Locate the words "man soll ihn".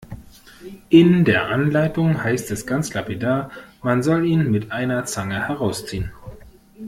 3.83-4.49